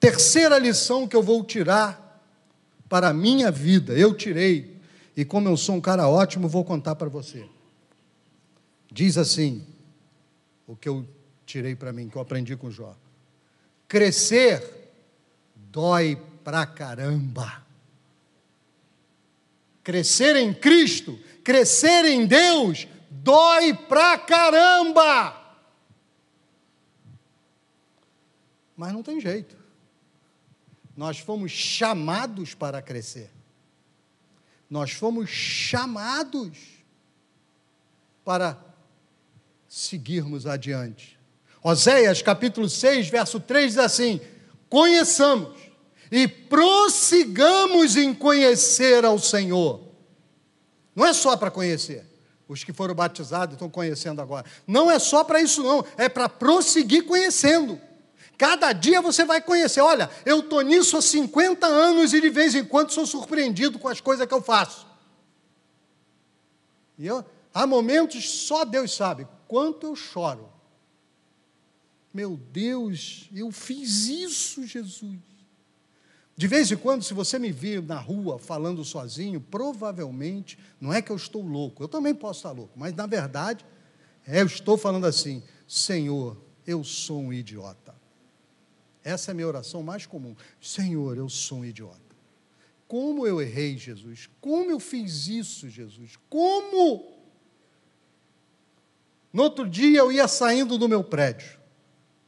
[0.00, 2.20] Terceira lição que eu vou tirar
[2.88, 4.76] para a minha vida, eu tirei,
[5.16, 7.48] e como eu sou um cara ótimo, vou contar para você.
[8.90, 9.64] Diz assim,
[10.66, 11.06] o que eu
[11.46, 12.96] tirei para mim, que eu aprendi com Jó.
[13.86, 14.90] Crescer
[15.54, 17.64] dói pra caramba.
[19.84, 25.34] Crescer em Cristo crescer em Deus dói pra caramba.
[28.76, 29.56] Mas não tem jeito.
[30.94, 33.30] Nós fomos chamados para crescer.
[34.68, 36.58] Nós fomos chamados
[38.22, 38.62] para
[39.66, 41.18] seguirmos adiante.
[41.62, 44.20] Oséias capítulo 6, verso 3 diz assim:
[44.68, 45.58] Conheçamos
[46.12, 49.87] e prossigamos em conhecer ao Senhor
[50.98, 52.04] não é só para conhecer.
[52.48, 54.44] Os que foram batizados estão conhecendo agora.
[54.66, 55.84] Não é só para isso, não.
[55.96, 57.80] É para prosseguir conhecendo.
[58.36, 59.80] Cada dia você vai conhecer.
[59.80, 63.86] Olha, eu estou nisso há 50 anos e de vez em quando sou surpreendido com
[63.86, 64.88] as coisas que eu faço.
[66.98, 70.50] E eu, há momentos, só Deus sabe, quanto eu choro.
[72.12, 75.27] Meu Deus, eu fiz isso, Jesus.
[76.38, 81.02] De vez em quando, se você me vir na rua falando sozinho, provavelmente não é
[81.02, 83.66] que eu estou louco, eu também posso estar louco, mas na verdade,
[84.24, 87.92] é, eu estou falando assim: Senhor, eu sou um idiota.
[89.02, 90.36] Essa é a minha oração mais comum.
[90.60, 91.98] Senhor, eu sou um idiota.
[92.86, 94.30] Como eu errei, Jesus?
[94.40, 96.12] Como eu fiz isso, Jesus?
[96.30, 97.18] Como?
[99.32, 101.58] No outro dia eu ia saindo do meu prédio.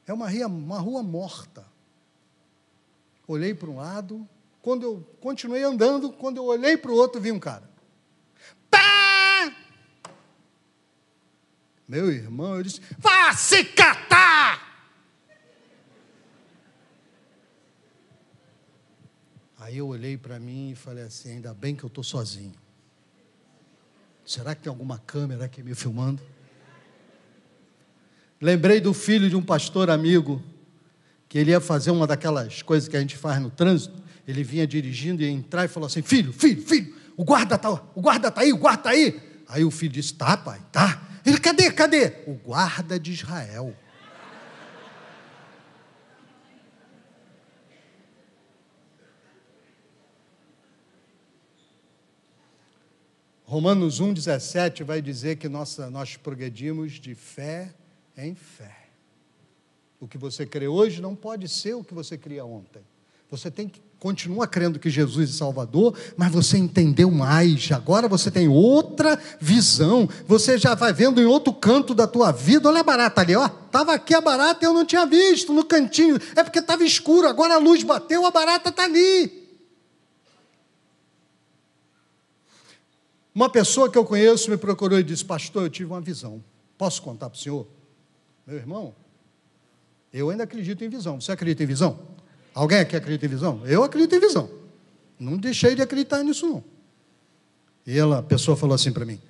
[0.04, 1.69] É uma, uma rua morta
[3.30, 4.28] olhei para um lado,
[4.60, 7.68] quando eu continuei andando, quando eu olhei para o outro, vi um cara.
[8.70, 9.54] Pá!
[11.88, 14.68] Meu irmão, eu disse: vá se catar!
[19.58, 22.54] Aí eu olhei para mim e falei assim: ainda bem que eu estou sozinho.
[24.26, 26.22] Será que tem alguma câmera aqui me filmando?
[28.40, 30.42] Lembrei do filho de um pastor amigo
[31.30, 34.02] que ele ia fazer uma daquelas coisas que a gente faz no trânsito.
[34.26, 37.70] Ele vinha dirigindo e ia entrar e falou assim: Filho, filho, filho, o guarda tá,
[37.70, 39.18] o guarda tá aí, o guarda tá aí.
[39.48, 41.00] Aí o filho disse: Tá, pai, tá.
[41.24, 42.14] Ele: Cadê, cadê?
[42.26, 43.76] O guarda de Israel.
[53.44, 57.72] Romanos 1,17 vai dizer que nossa, nós progredimos de fé
[58.16, 58.79] em fé.
[60.00, 62.82] O que você crê hoje não pode ser o que você cria ontem.
[63.30, 67.70] Você tem que continua crendo que Jesus é Salvador, mas você entendeu mais.
[67.70, 70.08] Agora você tem outra visão.
[70.26, 72.68] Você já vai vendo em outro canto da tua vida.
[72.68, 73.46] Olha a barata ali, ó.
[73.46, 76.16] Tava aqui a barata e eu não tinha visto no cantinho.
[76.34, 77.28] É porque estava escuro.
[77.28, 79.38] Agora a luz bateu, a barata está ali.
[83.34, 86.42] Uma pessoa que eu conheço me procurou e disse: Pastor, eu tive uma visão.
[86.76, 87.66] Posso contar para o senhor?
[88.46, 88.94] Meu irmão,
[90.12, 91.20] eu ainda acredito em visão.
[91.20, 91.98] Você acredita em visão?
[92.54, 93.64] Alguém aqui acredita em visão?
[93.66, 94.50] Eu acredito em visão.
[95.18, 96.64] Não deixei de acreditar nisso, não.
[97.86, 99.20] E ela, a pessoa falou assim para mim: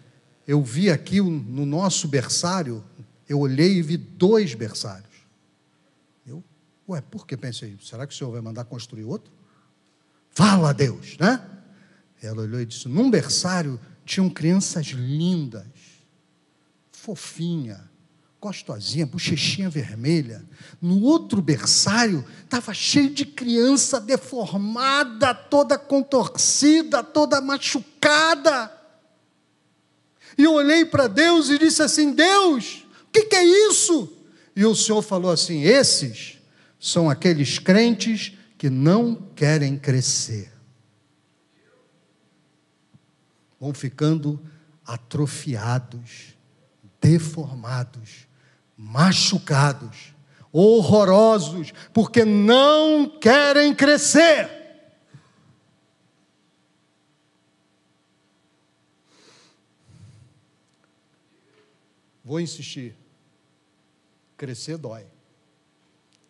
[0.47, 2.83] Eu vi aqui no nosso berçário,
[3.29, 5.11] eu olhei e vi dois berçários.
[6.27, 6.43] Eu,
[6.89, 7.77] ué, por que pensei?
[7.83, 9.33] Será que o senhor vai mandar construir outro?
[10.31, 11.45] Fala a Deus, né?
[12.23, 15.67] Ela olhou e disse: Num berçário tinham crianças lindas,
[16.93, 17.90] fofinha,
[18.41, 20.43] gostosinha, bochechinha vermelha.
[20.81, 28.73] No outro berçário estava cheio de criança deformada, toda contorcida, toda machucada.
[30.39, 34.11] E eu olhei para Deus e disse assim: Deus, o que, que é isso?
[34.57, 36.39] E o Senhor falou assim: esses
[36.79, 40.51] são aqueles crentes que não querem crescer.
[43.61, 44.41] Vão ficando
[44.87, 46.35] atrofiados,
[47.01, 48.30] deformados,
[48.81, 50.15] machucados,
[50.51, 54.49] horrorosos, porque não querem crescer.
[62.25, 62.97] Vou insistir.
[64.37, 65.05] Crescer dói.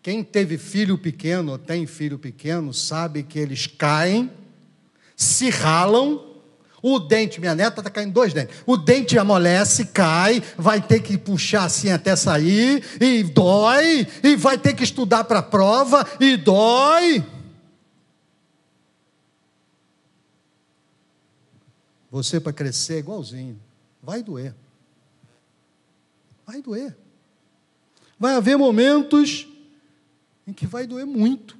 [0.02, 4.30] Quem teve filho pequeno ou tem filho pequeno sabe que eles caem,
[5.14, 6.29] se ralam
[6.82, 8.56] o dente, minha neta está caindo dois dentes.
[8.66, 14.56] O dente amolece, cai, vai ter que puxar assim até sair, e dói, e vai
[14.56, 17.24] ter que estudar para a prova, e dói.
[22.10, 23.60] Você para crescer é igualzinho.
[24.02, 24.54] Vai doer.
[26.46, 26.96] Vai doer.
[28.18, 29.46] Vai haver momentos
[30.46, 31.56] em que vai doer muito.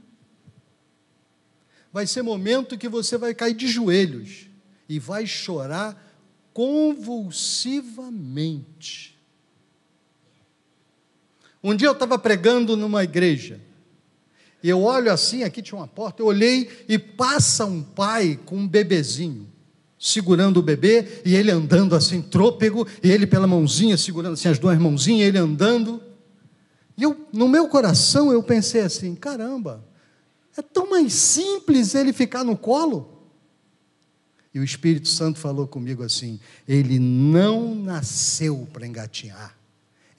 [1.93, 4.49] Vai ser momento que você vai cair de joelhos
[4.91, 5.97] e vai chorar
[6.53, 9.16] convulsivamente.
[11.62, 13.61] Um dia eu estava pregando numa igreja,
[14.61, 18.57] e eu olho assim, aqui tinha uma porta, eu olhei e passa um pai com
[18.57, 19.49] um bebezinho,
[19.97, 24.59] segurando o bebê, e ele andando assim, trôpego, e ele pela mãozinha, segurando assim as
[24.59, 26.03] duas mãozinhas, ele andando.
[26.97, 29.86] E eu, no meu coração, eu pensei assim: caramba,
[30.59, 33.10] é tão mais simples ele ficar no colo.
[34.53, 39.57] E o Espírito Santo falou comigo assim: ele não nasceu para engatinhar,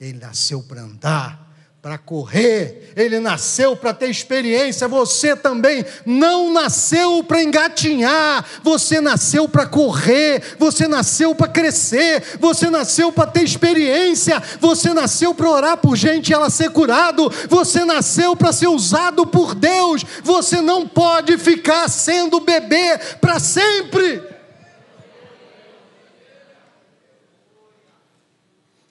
[0.00, 1.51] ele nasceu para andar,
[1.82, 4.86] para correr, ele nasceu para ter experiência.
[4.86, 12.70] Você também não nasceu para engatinhar, você nasceu para correr, você nasceu para crescer, você
[12.70, 17.84] nasceu para ter experiência, você nasceu para orar por gente e ela ser curado, você
[17.84, 20.04] nasceu para ser usado por Deus.
[20.22, 24.22] Você não pode ficar sendo bebê para sempre.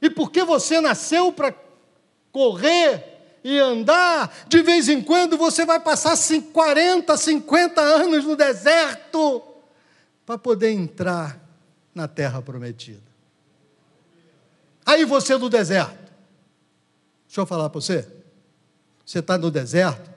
[0.02, 1.54] E porque você nasceu para
[2.32, 6.16] correr e andar, de vez em quando você vai passar
[6.54, 9.42] 40, 50 anos no deserto
[10.26, 11.40] para poder entrar
[11.94, 13.02] na terra prometida.
[14.86, 16.12] Aí você no deserto.
[17.28, 18.08] Deixa eu falar para você.
[19.06, 20.12] Você está no deserto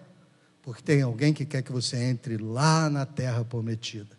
[0.64, 4.16] porque tem alguém que quer que você entre lá na terra prometida.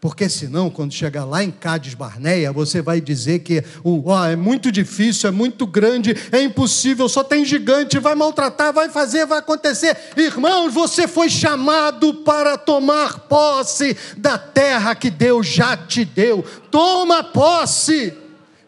[0.00, 4.70] Porque senão, quando chegar lá em Cádiz Barneia, você vai dizer que oh, é muito
[4.70, 9.96] difícil, é muito grande, é impossível, só tem gigante, vai maltratar, vai fazer, vai acontecer.
[10.16, 16.44] Irmãos, você foi chamado para tomar posse da terra que Deus já te deu.
[16.70, 18.12] Toma posse.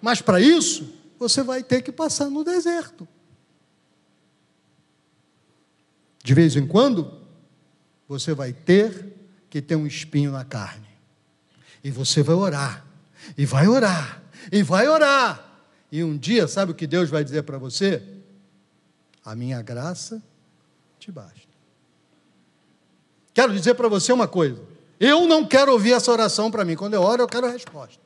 [0.00, 3.06] Mas para isso, você vai ter que passar no deserto.
[6.24, 7.20] De vez em quando,
[8.08, 9.12] você vai ter
[9.50, 10.91] que ter um espinho na carne.
[11.82, 12.86] E você vai orar,
[13.36, 15.52] e vai orar, e vai orar.
[15.90, 18.02] E um dia, sabe o que Deus vai dizer para você?
[19.24, 20.22] A minha graça
[20.98, 21.52] te basta.
[23.34, 24.60] Quero dizer para você uma coisa.
[24.98, 26.76] Eu não quero ouvir essa oração para mim.
[26.76, 28.00] Quando eu oro, eu quero a resposta.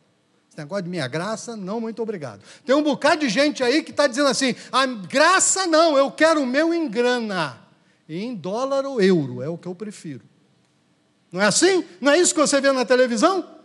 [0.48, 2.40] Esse negócio de minha graça, não, muito obrigado.
[2.64, 6.40] Tem um bocado de gente aí que está dizendo assim: a graça não, eu quero
[6.40, 7.58] o meu em grana.
[8.08, 10.22] Em dólar ou euro, é o que eu prefiro.
[11.30, 11.84] Não é assim?
[12.00, 13.55] Não é isso que você vê na televisão?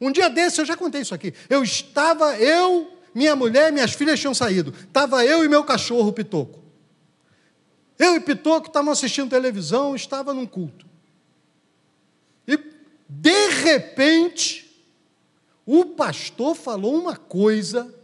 [0.00, 1.34] Um dia desse, eu já contei isso aqui.
[1.48, 4.72] Eu estava, eu, minha mulher, minhas filhas tinham saído.
[4.80, 6.60] Estava eu e meu cachorro, Pitoco.
[7.98, 10.86] Eu e Pitoco estavam assistindo televisão, estava num culto.
[12.48, 12.58] E,
[13.08, 14.82] de repente,
[15.66, 17.94] o pastor falou uma coisa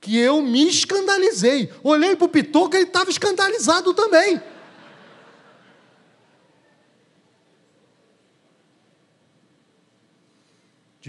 [0.00, 1.72] que eu me escandalizei.
[1.82, 4.40] Olhei para o Pitoco, ele estava escandalizado também.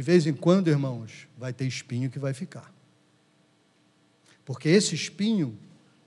[0.05, 2.71] Vez em quando, irmãos, vai ter espinho que vai ficar.
[4.45, 5.57] Porque esse espinho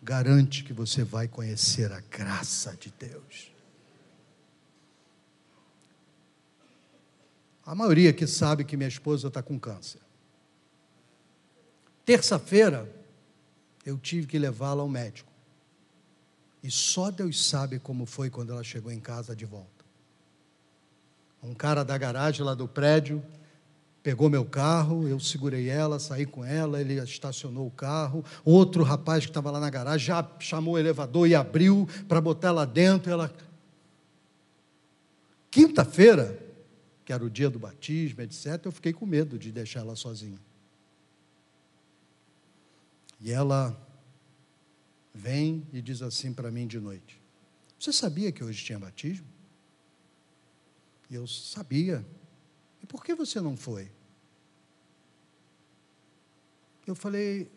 [0.00, 3.50] garante que você vai conhecer a graça de Deus.
[7.66, 10.00] A maioria que sabe que minha esposa está com câncer.
[12.04, 12.88] Terça-feira,
[13.84, 15.32] eu tive que levá-la ao médico.
[16.62, 19.84] E só Deus sabe como foi quando ela chegou em casa de volta.
[21.42, 23.20] Um cara da garagem lá do prédio
[24.02, 28.24] pegou meu carro, eu segurei ela, saí com ela, ele estacionou o carro.
[28.44, 32.52] Outro rapaz que estava lá na garagem já chamou o elevador e abriu para botar
[32.52, 33.10] lá dentro.
[33.10, 33.34] Ela.
[35.50, 36.38] Quinta-feira,
[37.04, 40.38] que era o dia do batismo, etc., eu fiquei com medo de deixar ela sozinha.
[43.20, 43.76] E ela
[45.12, 47.20] vem e diz assim para mim de noite:
[47.78, 49.26] Você sabia que hoje tinha batismo?
[51.10, 52.04] E eu sabia.
[52.88, 53.90] Por que você não foi?
[56.86, 57.50] Eu falei,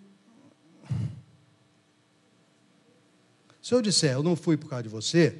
[3.61, 5.39] se eu disser, eu não fui por causa de você,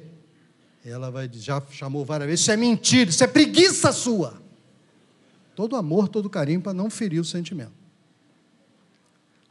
[0.82, 4.40] ela vai já chamou várias vezes, isso é mentira, isso é preguiça sua.
[5.54, 7.74] Todo amor, todo carinho para não ferir o sentimento.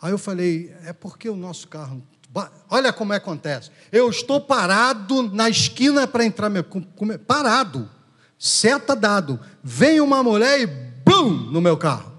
[0.01, 2.01] Aí eu falei, é porque o nosso carro.
[2.67, 3.69] Olha como é que acontece.
[3.91, 6.49] Eu estou parado na esquina para entrar.
[6.49, 6.63] Meu,
[7.27, 7.87] parado.
[8.43, 9.39] Seta dado.
[9.63, 11.51] Vem uma mulher e BUM!
[11.51, 12.11] no meu carro.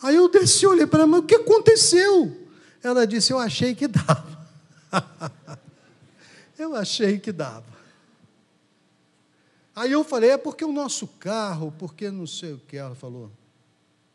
[0.00, 2.46] Aí eu desci, olhei para ela, mas o que aconteceu?
[2.80, 4.48] Ela disse, eu achei que dava.
[6.56, 7.66] eu achei que dava.
[9.74, 12.76] Aí eu falei, é porque o nosso carro, porque não sei o que.
[12.76, 13.32] Ela falou,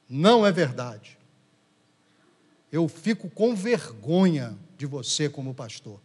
[0.08, 1.20] não é verdade.
[2.72, 6.00] Eu fico com vergonha de você como pastor.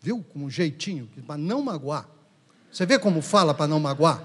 [0.00, 0.24] Viu?
[0.32, 2.08] Com um jeitinho, para não magoar.
[2.72, 4.24] Você vê como fala para não magoar?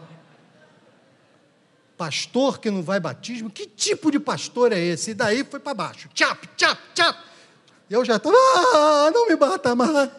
[1.98, 5.12] Pastor que não vai batismo, que tipo de pastor é esse?
[5.12, 6.10] E daí foi para baixo.
[6.10, 7.20] Tchap, tchap, tchap.
[7.90, 10.12] Eu já estou, ah, não me bata mais.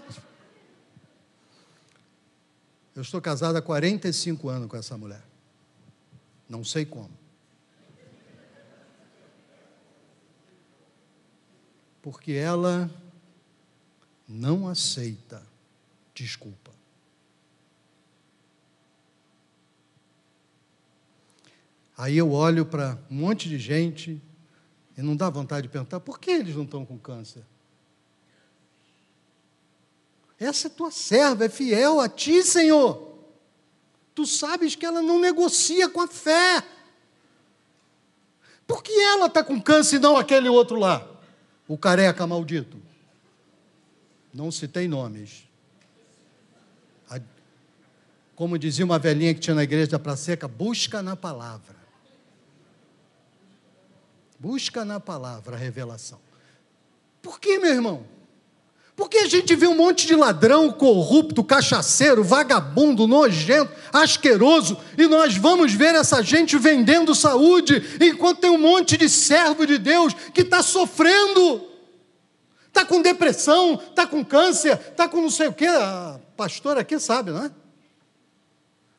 [2.95, 5.23] Eu estou casado há 45 anos com essa mulher.
[6.49, 7.11] Não sei como.
[12.01, 12.91] Porque ela
[14.27, 15.43] não aceita
[16.15, 16.66] desculpa.
[21.97, 24.21] Aí eu olho para um monte de gente
[24.97, 27.43] e não dá vontade de perguntar por que eles não estão com câncer.
[30.39, 33.17] Essa é tua serva, é fiel a ti, Senhor.
[34.15, 36.63] Tu sabes que ela não negocia com a fé.
[38.67, 41.07] Por que ela está com câncer e não aquele outro lá?
[41.69, 42.77] O careca maldito.
[44.33, 45.47] Não citei nomes.
[48.35, 51.76] Como dizia uma velhinha que tinha na igreja da Praça Seca, busca na palavra.
[54.39, 56.21] Busca na palavra a revelação.
[57.23, 58.05] Por que, meu irmão?
[58.95, 65.37] Porque a gente vê um monte de ladrão, corrupto, cachaceiro, vagabundo, nojento, asqueroso, e nós
[65.37, 70.41] vamos ver essa gente vendendo saúde, enquanto tem um monte de servo de Deus que
[70.41, 71.63] está sofrendo,
[72.69, 75.67] está com depressão, está com câncer, está com não sei o quê.
[75.67, 77.51] A pastora aqui sabe, não é?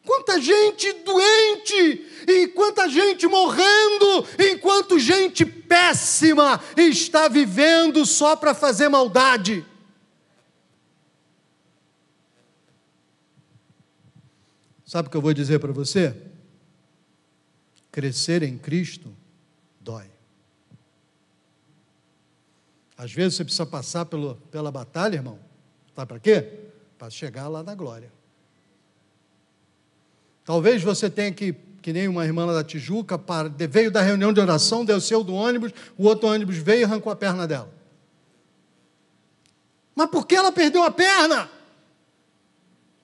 [0.08, 8.88] Quanta gente doente, e quanta gente morrendo, enquanto gente péssima está vivendo só para fazer
[8.88, 9.66] maldade.
[14.86, 16.16] Sabe o que eu vou dizer para você?
[17.92, 19.14] Crescer em Cristo
[19.82, 20.10] dói.
[22.98, 25.38] Às vezes você precisa passar pelo, pela batalha, irmão.
[25.94, 26.70] Sabe para quê?
[26.98, 28.17] Para chegar lá na glória.
[30.48, 34.40] Talvez você tenha que, que nem uma irmã da Tijuca, para, veio da reunião de
[34.40, 37.70] oração, desceu do ônibus, o outro ônibus veio e arrancou a perna dela.
[39.94, 41.52] Mas por que ela perdeu a perna?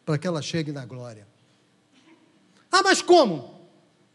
[0.05, 1.27] Para que ela chegue na glória.
[2.71, 3.67] Ah, mas como?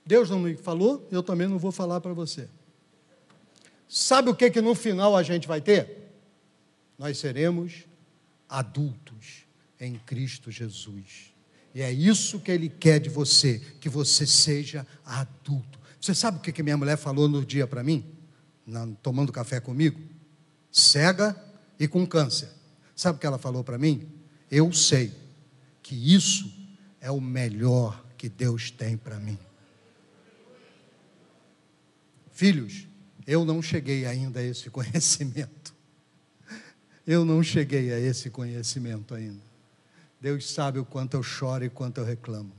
[0.06, 2.48] Deus não me falou, eu também não vou falar para você.
[3.86, 6.14] Sabe o que que no final a gente vai ter?
[6.98, 7.84] Nós seremos
[8.48, 9.44] adultos
[9.78, 11.36] em Cristo Jesus.
[11.78, 15.78] E é isso que ele quer de você, que você seja adulto.
[16.00, 18.04] Você sabe o que minha mulher falou no dia para mim?
[19.00, 20.00] tomando café comigo?
[20.72, 21.40] Cega
[21.78, 22.48] e com câncer.
[22.96, 24.08] Sabe o que ela falou para mim?
[24.50, 25.14] Eu sei
[25.80, 26.52] que isso
[27.00, 29.38] é o melhor que Deus tem para mim.
[32.32, 32.88] Filhos,
[33.24, 35.72] eu não cheguei ainda a esse conhecimento.
[37.06, 39.47] Eu não cheguei a esse conhecimento ainda.
[40.20, 42.52] Deus sabe o quanto eu choro e quanto eu reclamo.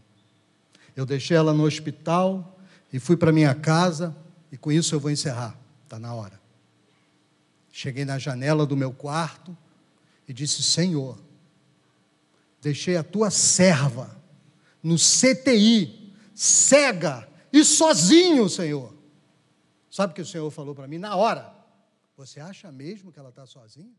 [0.96, 2.60] Eu deixei ela no hospital
[2.92, 4.16] e fui para minha casa,
[4.52, 6.40] e com isso eu vou encerrar, está na hora.
[7.72, 9.56] Cheguei na janela do meu quarto
[10.28, 11.18] e disse: Senhor,
[12.62, 14.20] deixei a tua serva
[14.82, 18.94] no CTI, cega e sozinho, Senhor.
[19.90, 21.54] Sabe o que o Senhor falou para mim na hora?
[22.18, 23.94] Você acha mesmo que ela está sozinha?